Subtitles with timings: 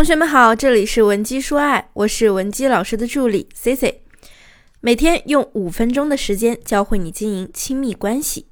[0.00, 4.02] 同学们好，这里是文姬说爱，我是文姬老师的助理 C C，
[4.80, 8.46] 每天用五分钟的时间教会你经营亲密关系。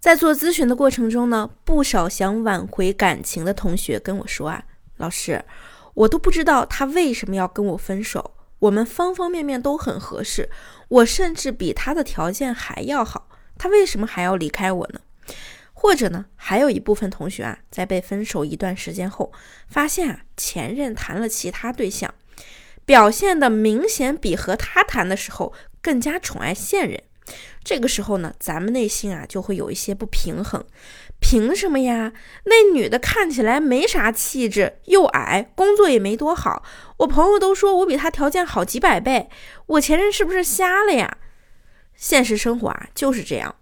[0.00, 4.64] 在做咨询的过程中呢，不少想挽回感情的同学跟我说啊，
[4.96, 5.44] 老师，
[5.92, 8.30] 我都不知道他为什么要跟我分手，
[8.60, 10.48] 我们方方面面都很合适，
[10.88, 13.28] 我甚至比他的条件还要好，
[13.58, 15.00] 他为什么还要离开我呢？
[15.84, 19.30] 或者呢，还有一部分同学啊，在被分手一段时间后，
[19.68, 22.14] 发现啊，前任谈了其他对象，
[22.86, 25.52] 表现的明显比和他谈的时候
[25.82, 27.02] 更加宠爱现任。
[27.62, 30.64] 这个时候呢，咱们内心啊就会有一些不平衡。
[31.20, 32.14] 凭什么呀？
[32.44, 36.62] 那女的看起来没啥气质，又矮，工作也没多好。
[36.96, 39.28] 我朋友都说我比她条件好几百倍，
[39.66, 41.18] 我前任是不是瞎了呀？
[41.94, 43.56] 现实生活啊就是这样。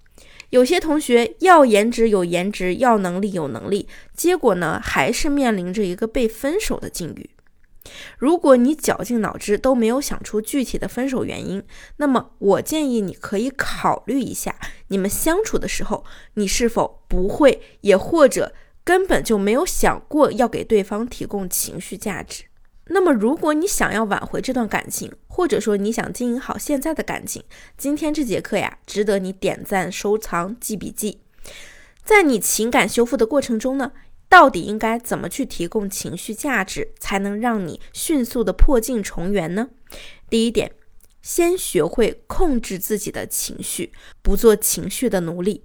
[0.52, 7.30] 有些同学要颜值有颜值，要能力有能力，结果呢，还是面临着一个被分手的境遇。
[8.19, 11.62] 如果你绞尽脑汁都没有想出具体的分手原因，
[11.97, 14.55] 那么我建议你可以考虑一下，
[14.89, 18.53] 你们相处的时候，你是否不会，也或者
[18.84, 22.44] 根本就没有想过要给对方提供情绪价值。
[22.95, 27.43] 那么，如果你想要挽回这段感情，或者说你想经营好现在的感情，
[27.79, 31.21] 今天这节课呀，值得你点赞、收藏、记笔记。
[32.05, 33.93] 在你情感修复的过程中呢，
[34.29, 39.71] 到底应该怎么去提供情绪价值，才能让你迅速的破镜重圆呢？
[40.29, 40.73] 第一点，
[41.23, 45.65] 先学会控制自己的情绪，不做情绪的奴隶。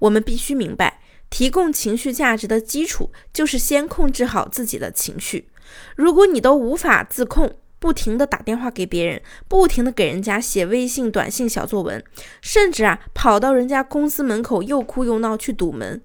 [0.00, 5.48] 我们必须明白，提供情绪价值的基础就是先控制好自己的情绪。
[5.96, 12.02] 如果你都无法自控，不停的打电话给别人，不停的给人家写微信、短信、小作文，
[12.40, 16.02] 甚至啊跑到人家公司门口又哭又闹去堵门，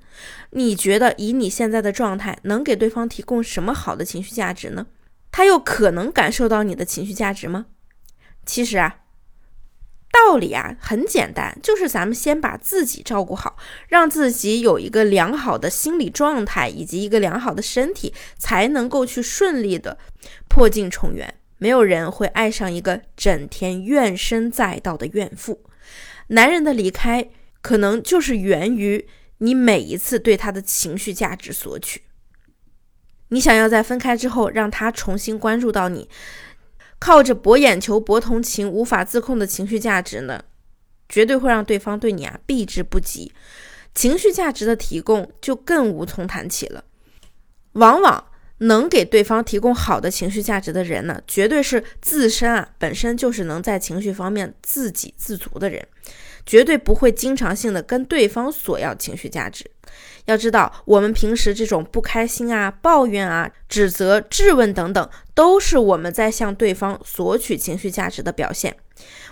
[0.52, 4.86] 你觉得以你现在的状态，能给对方提供什么好的情绪价值呢？
[5.32, 7.66] 他又可能感受到你的情绪价值吗？
[8.46, 8.98] 其实啊。
[10.14, 13.58] 道理啊很简单，就是咱们先把自己照顾好，
[13.88, 19.98] 让自己有一个良好的心理状态以及一个良好的身体，才能够去顺利的
[20.48, 21.34] 破镜重圆。
[21.58, 25.64] 没有人会爱上一个整天怨声载道的怨妇。
[26.28, 27.30] 男人的离开，
[27.62, 29.08] 可能就是源于
[29.40, 32.04] 你每一次对他的情绪价值索取。
[33.30, 36.08] 你想要在分开之后让他重新关注到你。
[37.04, 40.42] 靠着博眼球、博同情、无法自控的情绪价值呢，
[41.10, 43.34] 绝对会让对方对你啊避之不及。
[43.94, 46.86] 情绪价值的提供就更无从谈起了。
[47.74, 48.24] 往往
[48.60, 55.86] 能给对方提供好的情绪价值的人呢，绝对是自身啊本身就是能在情绪方面自给自足的人。
[56.46, 59.70] 绝对不会经常性的跟对方索要情绪价值。
[60.26, 68.76] 要知道，我们平时这种不开心啊、抱怨啊、指责、质问等等，都是我们在向对方索取情绪价值的表现。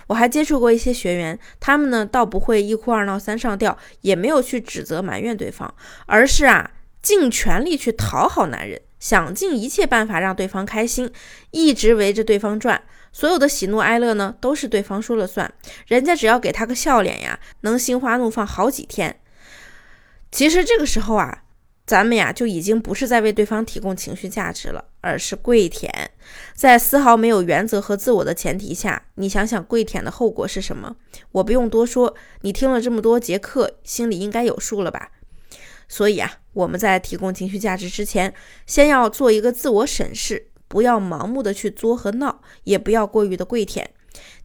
[0.08, 5.72] 我还接触过一些学员，他们呢倒不会一哭二闹三上吊，也没有去指责埋怨对方，
[6.06, 11.10] 而是啊尽全力去讨好男人，想尽一切办法让对方开心，
[11.50, 12.80] 一直围着对方转。
[13.10, 15.52] 所有的喜怒哀乐呢，都是对方说了算，
[15.88, 19.18] 人家只要给他个笑脸呀，能心花怒放好几天。
[20.30, 21.42] 其实这个时候啊，
[21.84, 26.12] 咱们呀就已经不是在为对方提供情绪价值了，而是跪舔。
[26.54, 30.94] 在丝毫没有原则和自我的前提下，你想想跪舔的后果是什么？
[31.32, 35.10] 我不用多说，你听了这么多节课，心里应该有数了吧？
[35.92, 38.32] 所以啊，我们在提供情绪价值之前，
[38.64, 40.48] 先要做一个自我审视。
[40.66, 43.90] 不要盲目的去作和闹，也不要过于的跪舔。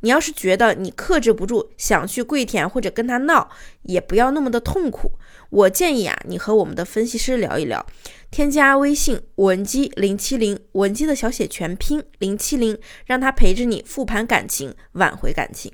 [0.02, 3.50] 你要是觉得你克制不住，想去跪舔或者跟他闹，
[3.84, 5.13] 也不要那么的痛苦。
[5.50, 7.85] 我建议啊，你和我们的分析师聊一聊，
[8.29, 15.72] 添加微信文姬零七零，文姬的小写全拼零七零，让他陪着你复盘感情，挽回感情。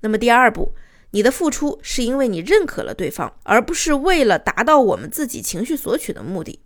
[0.00, 0.74] 那么第二步，
[1.14, 6.58] 你的付出是因为你认可了对方，而不是为了达到我们自己情绪索取的目的。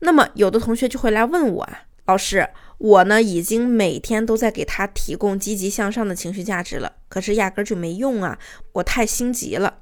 [0.00, 1.84] 那么有的同学就会来问我啊。
[2.04, 2.46] 老师，
[2.76, 8.38] 我呢已经每天都在给他提供积极向上的情绪价值了，可是压根就没用啊！
[8.72, 9.78] 我太心急了，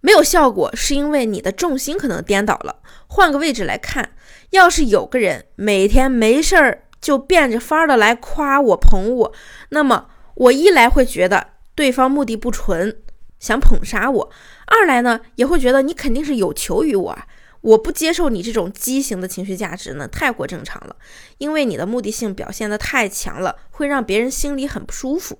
[0.00, 2.80] 没有效果，是因为你的重心可能颠倒了。
[3.06, 4.10] 换个位置来看，
[4.50, 9.32] 要是有个人每天没事儿就变着法儿的来夸我、捧我，
[9.68, 13.00] 那么我一来会觉得对方目的不纯，
[13.38, 14.30] 想捧杀我；
[14.66, 17.18] 二来呢，也会觉得你肯定是有求于我。
[17.62, 20.96] 我不接受你这种畸形的情绪价值呢，太过正常了，
[21.38, 25.38] 因为你的目的性表现的太强了，会让别人心里很不舒服。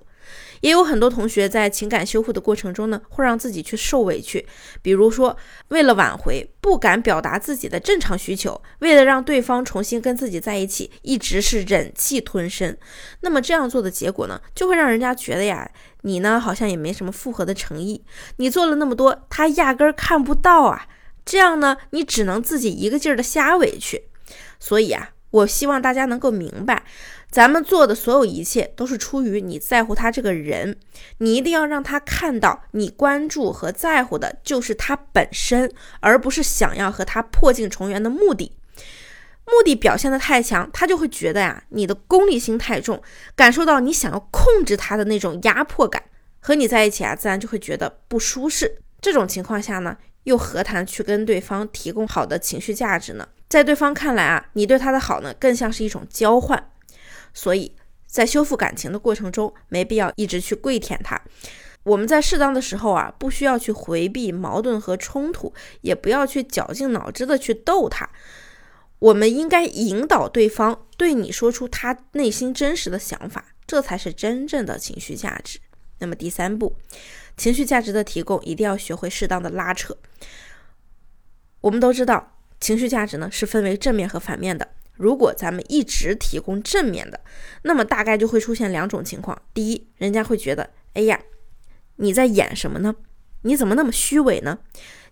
[0.63, 4.47] 也有很多同学在情感修复的过程中呢，会让自己去受委屈，
[4.81, 5.35] 比如说
[5.67, 12.77] 为了挽回，不敢表达自己的正常需求，为了让对方重新跟自己在一起，一直是忍气吞声。
[13.19, 15.69] 那么这样做的结果呢，就会让人家觉得呀，
[16.03, 18.01] 你呢好像也没什么复合的诚意，
[18.37, 20.87] 你做了那么多，他压根儿看不到啊。
[21.25, 24.05] 这样呢，你只能自己一个劲儿的瞎委屈。
[24.61, 26.83] 所以啊，我希望大家能够明白。
[27.31, 30.77] 咱们做的所有一切都是出于你在乎他这个人，
[31.17, 38.55] 你一定要让他看到你关注和在乎的就是他本身，而不是想要和他破镜重圆的目的。
[39.45, 43.01] 目的表现的太强，他就会觉得呀，你的功利心太重，
[43.35, 46.03] 感受到你想要控制他的那种压迫感，
[46.39, 48.77] 和你在一起啊，自然就会觉得不舒适。
[49.01, 53.27] 这种情况下呢，又何谈去跟对方提供好的情绪价值呢？
[53.53, 56.71] 在对方看来啊，你对他的好呢，更像是一种交换。
[57.35, 57.75] 所以
[58.07, 61.21] 在修复感情的过程中，没必要一直去跪舔他。
[61.83, 68.09] 我们在适当的时候啊，不需要去回避矛盾和冲突，也不要去绞尽脑汁的去逗他。
[68.97, 75.59] 我们应该引导对方对你说出他内心真实的想法，这才是真正的情绪价值。
[75.99, 76.75] 那么第三步，
[77.37, 79.95] 情绪价值的提供一定要学会适当的拉扯。
[81.61, 82.32] 我们都知道，
[82.63, 84.65] 情绪价值呢是分为正面和反面的。
[84.95, 87.19] 如果咱们一直提供正面的，
[87.63, 91.19] 那么大概就会出现两种情况：第一，人家会觉得，哎呀，
[91.97, 92.95] 你在演什么呢？
[93.41, 94.59] 你怎么那么虚伪呢？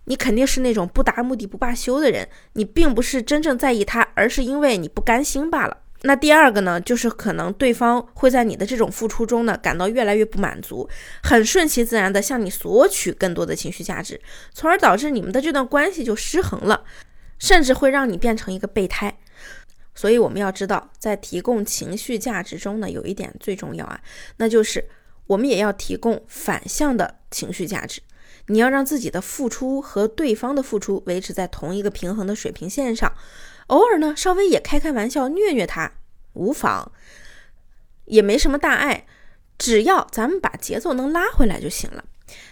[0.04, 5.76] 你肯定是那种不达目的不罢休的人，你并不是真正在意他，而是因为你不甘心罢了。
[6.04, 10.88] 那第二个呢，就是可能对方会在你的这种付出中呢，感到越来越不满足，
[11.22, 14.20] 很顺其自然的向你索取更多的情绪价值，
[14.52, 16.82] 从而导致你们的这段关系就失衡了，
[17.42, 19.18] 甚至会让你变成一个备胎。
[19.96, 24.00] 所以我们要知道，在提供情绪价值中呢，有一点最重要啊，
[24.36, 24.88] 那就是
[25.26, 28.00] 我们也要提供反向的情绪价值。
[28.46, 33.12] 你要让自己的付出和对方的付出维持在同一个平衡的水平线上，
[33.66, 35.92] 偶尔呢稍微也开开玩笑虐虐他
[36.34, 36.92] 无妨，
[38.04, 39.04] 也没什么大碍，
[39.58, 42.04] 只要咱们把节奏能拉回来就行了。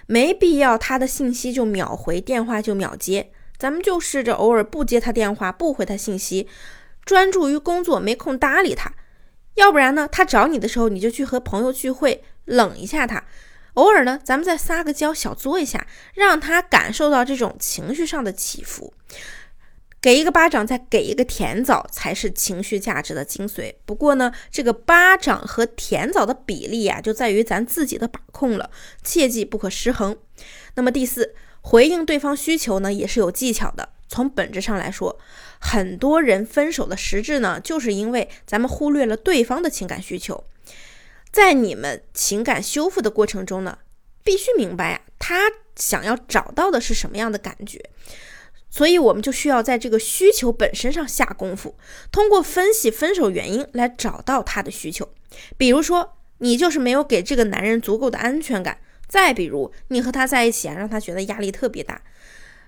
[0.06, 6.48] 没必要他的信息就秒回，电话就秒接，咱们就试着偶尔不接他电话，不回他信息。
[7.04, 8.94] 专注于工作，没空搭理他。
[9.54, 13.22] 要不然呢，他找你的时候，你就去和朋友聚会，冷一下他。
[13.74, 18.94] 偶尔呢，咱们再撒个娇，小作一下，让他感受到这种情绪上的起伏。
[20.00, 23.74] 给一个巴掌，再给一个甜枣，才是情绪价值的精髓。
[23.84, 28.70] 不过呢，这个巴掌和甜枣的比例呀，就在于咱自己的把控了，
[29.02, 30.16] 切记不可失衡。
[30.76, 33.90] 那么第四，回应对方需求呢，也是有技巧的。
[34.08, 35.18] 从本质上来说，
[35.60, 40.42] 很多人分手的实质呢，就是因为咱们忽略了对方的情感需求。
[41.30, 43.78] 在你们情感修复的过程中呢，
[44.24, 47.80] 必须明白啊，他想要找到的是什么样的感觉。
[48.68, 51.76] 所以，我们就需要在这个需求本身上下功夫，
[52.10, 55.08] 通过分析分手原因来找到他的需求。
[55.56, 58.76] 比如说，你就是没有给这个男人足够的安全感；
[59.10, 62.00] 再比如，你和他在一起啊，让他觉得压力特别大，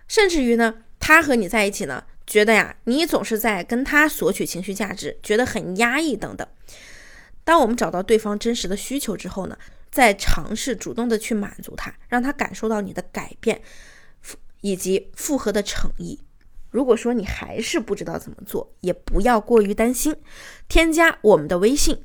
[0.06, 0.74] 甚至于呢。
[1.04, 6.46] 他和你在一起呢，觉得呀，你总是在跟他索取情绪价值，觉得很压抑等等。
[7.42, 9.58] 当我们找到对方真实的需求之后呢，
[9.90, 13.62] 再尝试主动的去满足他，让他感受到你的改变
[14.60, 16.20] 以及复合的诚意。
[16.70, 20.14] 如果说你还是不知道怎么做，也不要过于担心，
[20.68, 22.04] 添加我们的微信